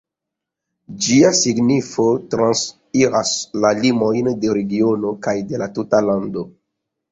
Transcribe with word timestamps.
Ĝia 1.07 1.29
signifo 1.39 2.05
transiras 2.31 3.35
la 3.67 3.73
limojn 3.85 4.33
de 4.47 4.57
regiono 4.61 5.15
kaj 5.29 5.37
de 5.53 5.63
la 5.65 5.71
tuta 5.79 6.05
lando. 6.11 6.49